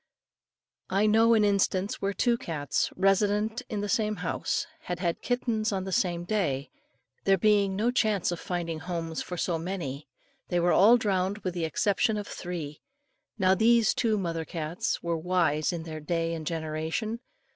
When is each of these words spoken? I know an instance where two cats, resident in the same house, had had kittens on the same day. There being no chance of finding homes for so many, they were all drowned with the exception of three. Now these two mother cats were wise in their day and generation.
I 0.89 1.05
know 1.05 1.35
an 1.35 1.45
instance 1.45 2.01
where 2.01 2.11
two 2.11 2.35
cats, 2.35 2.89
resident 2.95 3.61
in 3.69 3.81
the 3.81 3.87
same 3.87 4.15
house, 4.15 4.65
had 4.85 4.97
had 4.97 5.21
kittens 5.21 5.71
on 5.71 5.83
the 5.83 5.91
same 5.91 6.23
day. 6.23 6.71
There 7.25 7.37
being 7.37 7.75
no 7.75 7.91
chance 7.91 8.31
of 8.31 8.39
finding 8.39 8.79
homes 8.79 9.21
for 9.21 9.37
so 9.37 9.59
many, 9.59 10.07
they 10.47 10.59
were 10.59 10.73
all 10.73 10.97
drowned 10.97 11.37
with 11.43 11.53
the 11.53 11.65
exception 11.65 12.17
of 12.17 12.25
three. 12.27 12.81
Now 13.37 13.53
these 13.53 13.93
two 13.93 14.17
mother 14.17 14.43
cats 14.43 15.03
were 15.03 15.17
wise 15.19 15.71
in 15.71 15.83
their 15.83 15.99
day 15.99 16.33
and 16.33 16.47
generation. 16.47 17.19